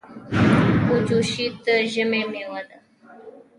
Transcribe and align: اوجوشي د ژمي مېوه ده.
اوجوشي 0.89 1.45
د 1.63 1.65
ژمي 1.91 2.21
مېوه 2.31 2.61
ده. 2.69 2.77